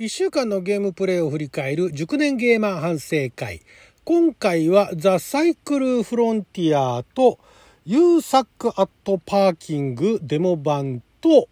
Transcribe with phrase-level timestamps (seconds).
[0.00, 3.60] 1週間のゲームプレイを振り返る熟年ゲーマー反省会。
[4.04, 7.38] 今回はザ・サイクル・フロンティアと
[7.84, 11.50] U サック・アット・パーキングデモ版と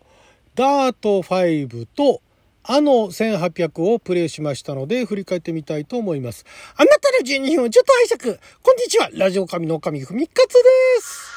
[0.54, 2.22] ダート5と
[2.62, 6.46] あの1800をプレイしましたので振り返ってみたいと思います。
[6.74, 10.60] あなたの12分をちょっと拝借こんにちはラジオ神の神ふみかつで
[11.02, 11.27] す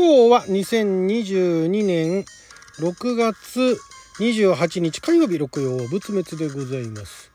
[0.00, 2.24] 今日は2022年
[2.78, 3.76] 6月
[4.20, 7.32] 28日火曜日六曜仏滅でございます。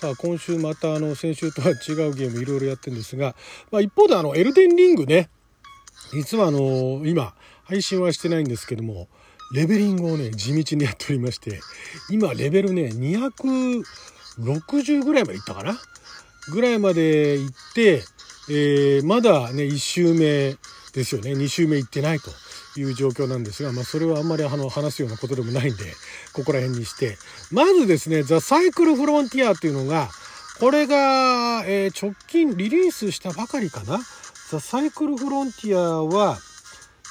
[0.00, 1.76] さあ今週またあの先週とは違う
[2.12, 3.36] ゲームいろいろやってるんですが、
[3.70, 5.30] まあ、一方であのエルデンリングね。
[6.12, 7.32] 実はあの今
[7.62, 9.06] 配信はしてないんですけども
[9.54, 11.60] レベリングをね地道にやっておりまして
[12.10, 15.78] 今レベルね260ぐらいまでいったかな？
[16.50, 18.02] ぐらいまで行って、
[18.48, 20.56] えー、まだね1周目
[20.92, 21.32] ですよね。
[21.32, 22.30] 2週目行ってないと
[22.78, 25.84] いう状況なんですが、まあ、それはあんまりあの話すようなことでもないんで
[26.32, 27.16] ここら辺にして。
[27.50, 30.10] まずですね「ザ・サイクル・フロンティア」っていうのが
[30.58, 34.00] これが、えー、直近リリースしたばかりかな
[34.50, 36.38] 「ザ・サイクル・フロンティアは」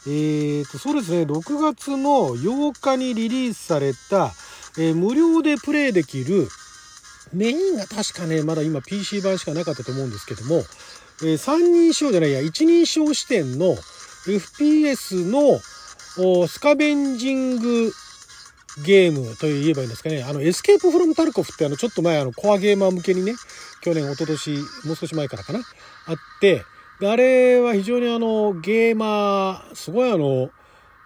[0.08, 4.34] えーとそうですね6月の8日にリリースされた、
[4.78, 6.48] えー、無料でプレイできる
[7.34, 10.64] メインが確かねまだ今 PC 版しかなかったと思うんですけども
[11.22, 13.76] えー、三人称じゃないや、一人称視点の
[14.26, 15.60] FPS の
[16.48, 17.92] スカベンジング
[18.84, 20.24] ゲームと言えばいいんですかね。
[20.24, 23.34] あの、エスケープフロムタルコフってあの、ちょっと前あの、コアゲーマー向けにね、
[23.82, 24.52] 去年、一昨年、
[24.86, 25.60] もう少し前からかな、
[26.06, 26.64] あって、
[27.00, 30.50] であれは非常にあの、ゲーマー、すごいあの、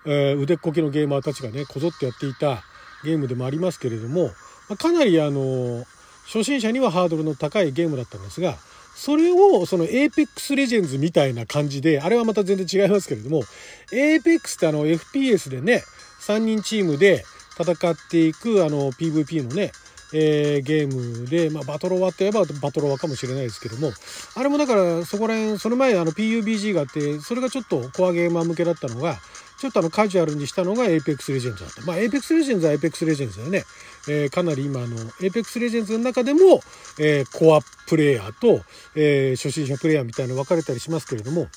[0.05, 2.63] えー、腕っこきのゲーマーたちがね、こぞってやっていた
[3.03, 4.25] ゲームでもありますけれども、
[4.69, 5.85] まあ、かなりあの、
[6.25, 8.57] 初心者にはハードルの高いゲームだったんですが、
[8.95, 13.43] それをその Apex Legends みたいな感じで、あれはまた全然違いますけれども、
[13.91, 15.83] Apex ってあの FPS でね、
[16.21, 17.25] 3人チームで
[17.59, 19.71] 戦っていくあの PVP のね、
[20.13, 23.91] えー、ゲームで、まあ、バトロワって言えばバトロワかもしれないですけども、
[24.35, 29.17] あれもだからそこら辺、その前あの PUBG があって、それがちょっとコアゲーマー向けだったのが、
[29.63, 31.81] ちょっとあのカジュアルにしたのが Apex Legends だった。
[31.83, 33.63] まあ Apex Legends は Apex Legends だよね。
[34.09, 36.59] えー、かなり今あの Apex Legends の中でも、
[36.99, 38.61] えー、コアプレイヤーと、
[38.97, 41.47] えー、初心者プレイヤーみたいな分かれたりしますけれども、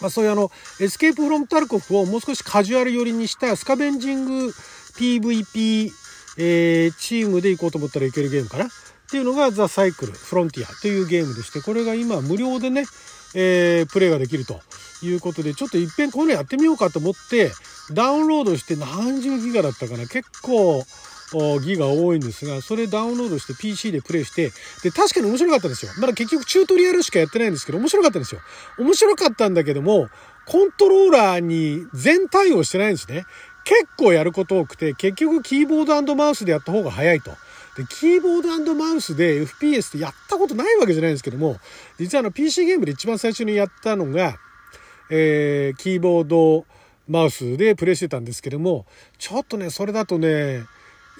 [0.00, 4.54] まあそういうあの、エスケープフロムタルコフをもう少しカジュアル寄りにしたスカベンジング
[4.96, 5.90] PVP、
[6.38, 8.66] えー、チームで行こうと思ったらいけるゲームかな？
[8.66, 8.68] っ
[9.10, 12.84] ていうのがザ・サイクルフロンティアというゲームでして、これが今無料でね、
[13.34, 14.60] えー、プレイができると
[15.04, 17.52] いうことで、ちょっといっぺんこういうのやってみようかと思って、
[17.92, 20.84] ダウンロードして何十ギガだったかな結構、
[21.62, 25.92] ギガ多いんですが、それダウンロードして PC でプレイして、で、確かに面白かったんですよ。
[25.98, 28.40] まだ結局チュートリアルしかやってないんですけど、面白かったんですよ。
[28.78, 30.08] 面白かったんだけども、
[30.46, 33.24] コントローラーに全対応してないんですね。
[33.64, 37.30] 結構やること多くて、結局キーボードマウスでやった方が早いと。
[37.76, 41.58] で、キーボードマウスで FPS ってやったことないわけじゃないんですけども、
[41.98, 44.36] 実はあの PC ゲームで一番最初にやったのが、
[45.10, 46.64] えー、キーボード
[47.08, 48.86] マウスでプレイしてたんですけども、
[49.18, 50.62] ちょっとね、それだとね、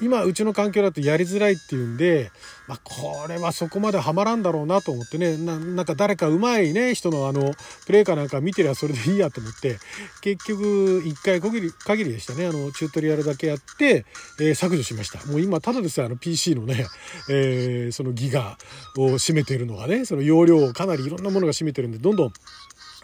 [0.02, 2.30] 今うちの環境だとやりづらいっていうんで、
[2.66, 7.52] まあ、これはそこまではまらんだろうなと思ってねなんか誰かうまいね人のあの
[7.86, 9.78] プレイかなんか見てりゃそれでいいやと思って
[10.20, 12.46] 結局一回限り限りでしたね。
[12.46, 14.04] あのチュートリアルだけやって、
[14.40, 15.24] えー、削除しました。
[15.30, 16.86] もう今ただでさえあの PC のね、
[17.30, 18.58] えー、そのギガ
[18.96, 22.32] を占めてるのがねその容量をかなりいろんなものが占めてるんでどんどん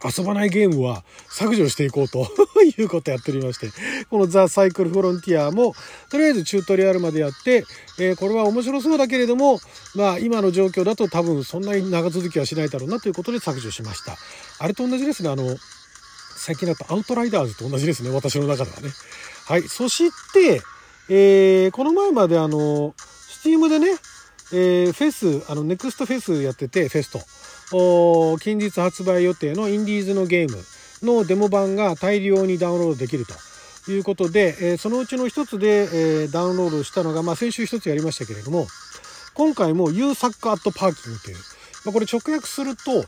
[0.02, 2.26] 遊ばないゲームは削除していこうと
[2.78, 3.70] いうことやっておりまして、
[4.08, 5.74] このザ・サイクル・フロンティアも、
[6.10, 7.64] とりあえずチュートリアルまでやって、
[7.98, 9.60] えー、これは面白そうだけれども、
[9.94, 14.16] まあ今の状況だと多分そんなに長続きはしないだろうなということで削除しました。
[14.58, 15.56] あれと同じですね、あの、
[16.36, 18.90] 最近だとアウトライダーズと同じですね、私の中ではね。
[19.46, 19.62] はい。
[19.68, 20.62] そして、
[21.10, 23.88] えー、この前まであの、スティームでね、
[24.52, 27.20] えー、フェス、あの、ネクストフェスやってて、フェスト。
[27.70, 30.62] 近日発売予定のインディーズのゲーム
[31.02, 33.34] のデモ版が大量にダウンロードできると。
[33.88, 38.66] いうことで、えそのうちの一つで、えダウンロードしたのが、まあ、先週一つやりましたけれども
[39.34, 41.36] 今回も U サッカーアットパーキングという、
[41.86, 43.04] まあ、これ直訳すると、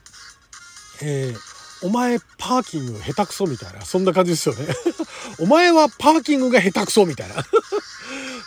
[1.03, 4.67] えー、お前パーキング下手くそみたいなそんな感じですよね。
[5.39, 7.41] お前はパーキングが下手くそみたいな。
[7.43, 7.45] っ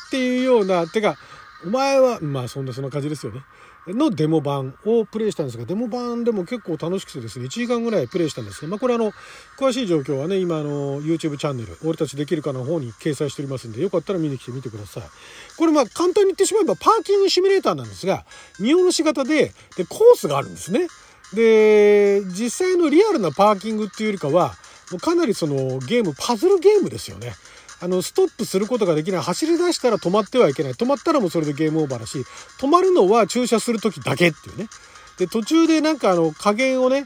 [0.10, 1.18] ていうようなてか
[1.66, 3.42] お前はまあそんなそんな感じですよね。
[3.88, 9.12] のデモ版をプレイしたんですが、デモ版でも結構楽しくてですね、1時間ぐらいプレイしたんですけど、まあこれあの、
[9.58, 15.04] 詳しい状況はね、今あの、YouTube チャンネル、俺たちできるかの方に掲載しておりますんで、よかったら見に来てみてください。
[15.58, 18.26] これまあ簡単に言ってしまえばパーキングシミュレーターなんですが、
[18.60, 20.88] 見下ろし型で、で、コースがあるんですね。
[21.34, 24.56] で、実際のリアルなパーキングっていうよりかは、
[24.92, 27.34] もうかなりそのゲーム、パズルゲームですよね。
[27.86, 29.22] あの、ストップすることができない。
[29.22, 30.74] 走り出したら止まってはいけない。
[30.74, 32.18] 止まったらもうそれでゲームオーバーだし、
[32.60, 34.68] 止まるのは駐車する時だけっていうね。
[35.20, 37.04] で、途中でなんかあの、加減をね、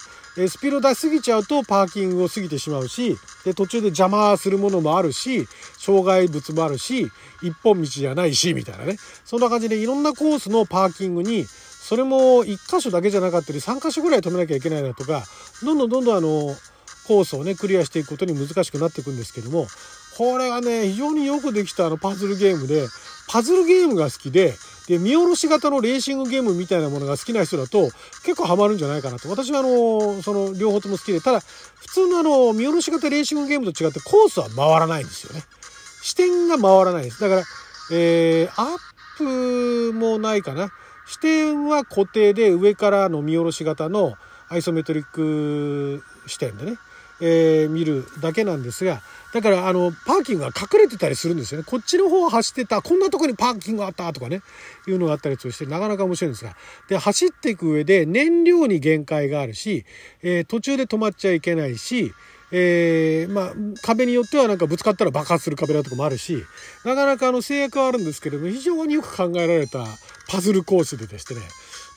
[0.47, 5.47] スピード出しすぎちゃうとパーキングを過ぎてしまうし、で、途中で邪魔するものもあるし、
[5.77, 7.11] 障害物もあるし、
[7.41, 8.95] 一本道じゃないし、みたいなね。
[9.25, 15.23] そんな感じでいろんなコースのパーキングに、それも1箇所だけじゃなかったり、3箇所ぐらい止めなきゃいけないだとか、
[15.61, 16.55] どんどんどんどんあの、
[17.09, 19.65] コースをね、クリアしていくことに難しくなっていくんですけども、
[20.15, 22.88] これがね、非常によくできたあのパズルゲームで、
[23.27, 24.53] パズルゲームが好きで、
[24.88, 27.89] で、見下ろし型のレーシングゲームみたいなものが好きな人だと
[28.23, 29.27] 結構ハマるんじゃないかなと。
[29.27, 35.44] 私はあの、その両方とも好きで、ただ普通のあの、見下ろし型レーシングゲームと違ってコースは回らないんですよね。
[36.03, 37.19] 視点が回らないです。
[37.19, 37.44] だから、
[37.91, 38.77] えー、アッ
[39.17, 40.71] プもないかな。
[41.07, 44.13] 視点は固定で上からの見下ろし型の
[44.47, 46.77] アイソメトリック視点でね、
[47.21, 49.01] えー、見るだけなんですが、
[49.33, 51.66] だから、あの、パーキングが隠れてたりするんですよね。
[51.68, 54.42] こっちの方を走ってた、こんなとこにパーキングあったとかね、
[54.88, 56.56] いうのがあったりして、なかなか面白いんですが。
[56.88, 59.86] で、走っていく上で燃料に限界があるし、
[60.24, 62.13] えー、途中で止まっちゃいけないし、
[62.51, 66.44] えー、まあ、壁によってはなんかぶつかったら爆発する壁だとかもあるし、
[66.83, 69.86] なかなかあの制約はあるんですけれども、非常によく考えられた
[70.27, 71.42] パズルコースででしてね、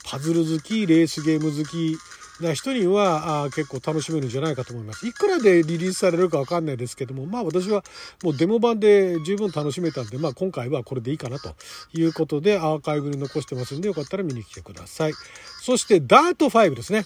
[0.05, 1.97] パズル好き、レースゲーム好き、
[2.41, 5.07] な人にはあ結構楽しめるんじゃないかと思います。
[5.07, 7.83] いくらでリリースされるかわかんないですけども、まあ私は
[8.23, 11.55] もうデモ版で十分楽しめたんで、まあ今回はこれでいいかなと
[11.93, 15.13] いうことでアーカイブに残してますんでよかったら見に来てください。
[15.61, 17.03] そしてダート5ですね。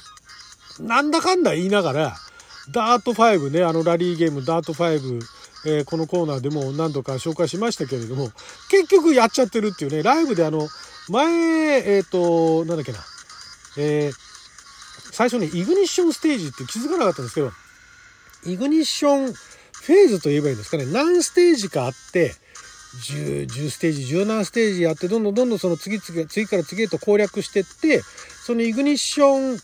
[0.79, 2.15] なんだかんだ言いながら、
[2.71, 5.21] ダート5ね、あのラリーゲームダート5、
[5.65, 8.29] えー、このコーナーでも何度か紹介しましたけれども、
[8.69, 10.67] 結局やっちゃってるっていうね、ライブであの、
[11.09, 12.99] 前、えっ、ー、と、なんだっけな、
[13.77, 14.26] えー
[15.17, 17.51] 最初にイグニッションステージって気づかなかったんですけど、
[18.45, 20.85] イグニッションフェーズと言えばいいんですかね。
[20.85, 22.35] 何ステージかあって、
[23.01, 28.03] 10, 10ステージ、10何ステージやって、どんどんどんどんその次々、次から次へと攻略してって、
[28.45, 29.59] そのイグニッション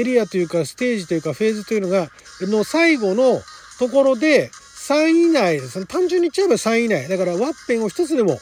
[0.00, 2.10] エリアというか、ステージというか、フェーズというのが、
[2.40, 3.42] の最後の
[3.78, 4.50] ところで、
[4.88, 5.84] 3位以内ですね。
[5.84, 7.06] 単純に言っちゃえば3位以内。
[7.08, 8.40] だから、ワッペンを一つでも、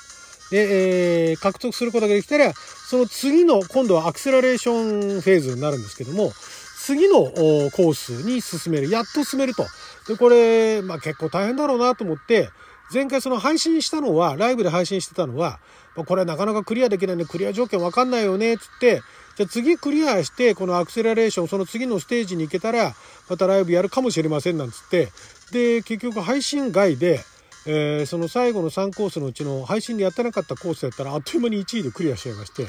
[0.54, 6.32] で、えー、獲得することができたら、その次の、今度はアクセラレーションフェーズになるんですけども、
[6.78, 8.88] 次のコースに進める。
[8.88, 9.66] やっと進めると。
[10.06, 12.50] で、これ、まあ結構大変だろうなと思って、
[12.92, 15.58] 前回その配信したのは、ライブで配信してたのは、
[15.96, 19.02] これはなかなかクリアできないんで、クリア条件わかんないよね、つって、
[19.36, 22.94] じゃあ次クリアして、このアクセラレーション、その次のステージに行けたら、
[23.28, 25.08] またライブやるかもしれません、なんつって、
[25.50, 27.24] で、結局配信外で、
[27.66, 32.66] えー、その最後の3コースのうちの配信でやってなかったコースやったらあっという間に1位でクリアしちゃいまして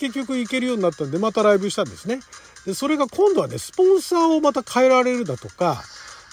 [0.00, 2.20] 結局行けるようになったんでまたライブしたんですね。
[2.66, 5.82] でそれが今度はねスポンサーをまた変えられるだとか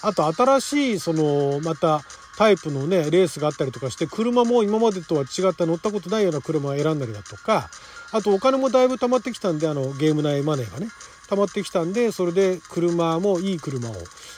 [0.02, 2.02] あと新しいそのまた
[2.36, 7.70] タイプのねレースがあったりとかして車も今までとは違った乗ったことないような車を選んだりだとか
[8.12, 10.88] あとお金もだいぶ溜まってきたんであのゲーム内マネーがね。
[11.26, 13.94] 溜まってきたんでそれで車もいい車を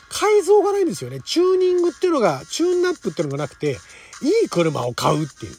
[0.09, 1.21] 改造がないんですよね。
[1.21, 3.79] チューニングっていうのが、チューンナップっていうのがなくて、
[4.23, 5.57] いい車を買うっていう。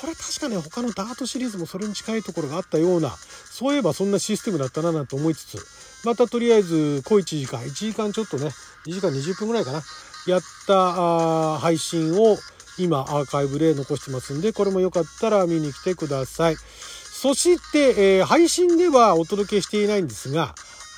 [0.00, 3.10] これ確かね、他のダートシリーズもそれに近いところがあったような、
[3.50, 5.58] そういえばそんなシステムだったななんて思いつつ、
[6.04, 8.50] またとりあえず、小1時間、1時間ちょっとね、
[8.86, 9.82] 2時間20分ぐらいかな、
[10.26, 12.38] やった配信を
[12.78, 16.56] 今アーカイブで残してますんで、これもよかったら見に来てください。
[16.56, 20.54] そして、えー、配信ではお届けしていないんですが、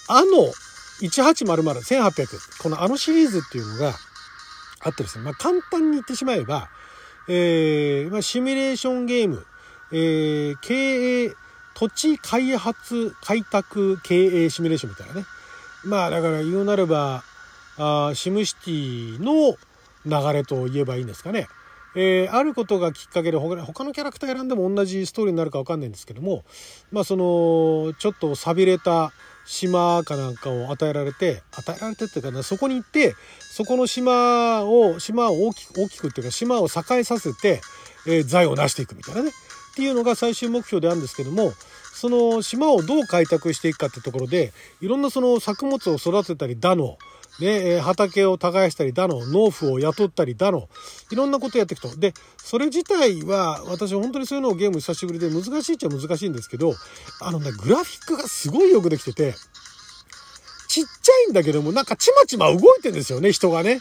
[0.09, 0.53] あの
[1.01, 3.95] 1800、1800、このあのシリーズっていうのが
[4.81, 6.69] あってですね、まあ、簡単に言ってしまえば、
[7.29, 9.47] えー、まあ、シミュレーションゲーム、
[9.93, 11.33] えー、経営、
[11.75, 15.27] 土地開発開拓経営シミュレーションみたいなね。
[15.85, 17.25] まあだから言うなれば、
[17.77, 19.57] あシムシティの
[20.07, 21.49] 流れと言えばいいんですかね。
[21.97, 26.43] えー、あることがきっかけで他のキャラクター選んでも同じストーリーになるか分かんないんですけども
[26.91, 29.13] まあそのちょっと寂れた
[29.45, 37.61] 島かなんかを与えられて与えられてっていうかなそこに行ってそこの島を島を大きく大きくっていうか島を栄えさせて、
[38.07, 39.31] えー、財を成していくみたいなね。
[39.31, 41.53] っていうのが最終目標であるんですけども
[41.93, 46.97] その島をどう開拓していくかってところでいろんなその作物を育てたりだの
[47.41, 50.69] ね、え畑を耕したりだの、農夫を雇ったりだの、
[51.11, 51.97] いろんなことやっていくと。
[51.97, 56.75] で、それ自体は、私本当にそういうのをゲーム久しぶりで難しいっちゃ難しいんですけど、
[57.21, 59.35] あのね、グラフィックがすごいよくできてて、
[60.69, 63.81] ちっちゃいんだけども、なんかちまちま動いてんですよね、人がね。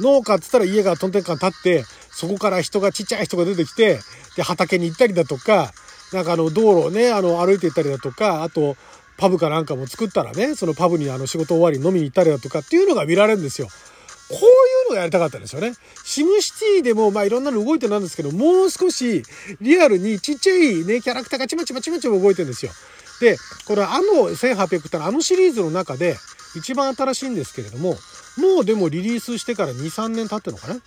[0.00, 3.98] 農家って言ったら家がトンテンカン立って、そこから人が、ちっちゃい人が出てきて、
[4.36, 5.72] で、畑に行ったりだとか、
[6.12, 8.76] なんかあの、道路をね、あの、歩いて行ったりだとか、あと、
[9.16, 13.68] パブかなんかも作ったらね、そのパブにあの仕事終わり飲みに行ったりだとかっていうのが見られるんですよ。
[14.28, 14.42] こうい
[14.86, 15.74] うのがやりたかったんですよね。
[16.04, 19.22] シムシティでも、まあいろんなの動いてなんですけど、もう少し
[19.60, 22.72] リアルにちっちゃいね、キャラクターがちまちまちまちま動いてるんですよ。
[23.20, 26.16] で、これあの1800ってのはあのシリーズの中で
[26.56, 27.96] 一番新しいんですけれども、
[28.38, 30.80] もうでもリリースしてから2、3年経ってるのかな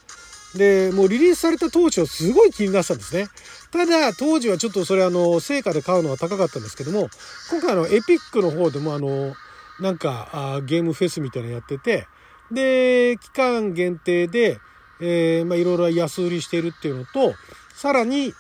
[0.56, 3.28] で、もうリリースされた当時はすごい気になったんですね。
[3.72, 7.10] ただ、当時はちょっとそれあの、成果で買うのは高かったんですけども、
[7.52, 9.36] 今回あの、エピックの方でもあの、
[9.80, 12.08] なんかあゲームフェスみたいなのやってて、
[12.52, 14.60] で、期間限定で、
[15.02, 17.34] えー、まあいろいろ安売りしているっていうのと、
[17.74, 18.34] さらに、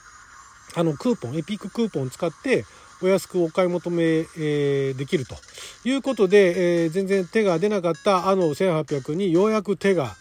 [0.76, 2.66] あの、クーポン、エピッククーポンを使って、
[3.02, 5.36] お安くお買い求め、えー、できると
[5.84, 10.16] いうことで、えー、全然手が出なかったあの1800にようやく手が、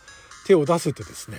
[0.46, 1.38] 手を出せてですね、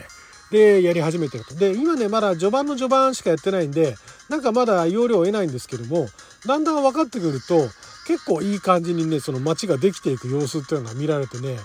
[0.52, 1.56] で、やり始めてると。
[1.56, 3.96] で、今ね、まだ序盤の序盤しかやってないんで、
[4.30, 6.08] なんかまだ容量を得ないんですけども、
[6.46, 7.68] だんだん分かってくると、
[8.08, 11.58] 結構いい感じにね、その街ができていく様子っていうのが見られてね、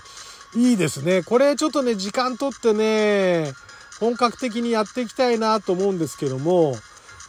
[0.55, 1.21] いいですね。
[1.23, 3.53] これちょっとね、時間とってね、
[3.99, 6.75] 本格的にやっていきたいなと思うんですけども、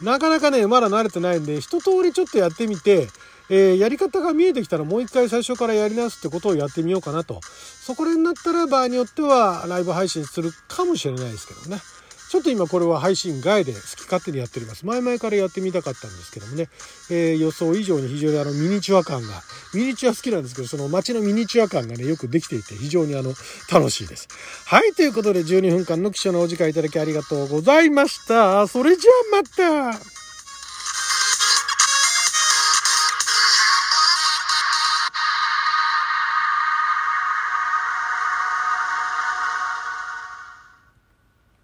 [0.01, 3.09] なかなかね、まだ慣れてないんで、一通りちょっとやってみて、
[3.55, 7.39] えー、やり方が見えてきたらもう一回最初からやり直すってことをやってみようかなと。
[7.85, 11.79] そこでになったら場合によってはライブ配信するかもしれないですけどね。
[12.31, 14.87] ちょっと今これは配信外で好き勝手にやっております。
[14.87, 16.67] 前々からやってみたかったんですけどもね、
[17.11, 19.43] えー、予想以上に非常にあのミニチュア感が、
[19.75, 23.35] ミニチュア好きなんですけど、その街のミニチュア感がね、よくできていて非常にあの、
[23.71, 24.27] 楽しいです。
[24.65, 28.67] はい、ということで12分間の記者のお時間いただきありがとうございました。
[28.67, 30.22] それじゃあまた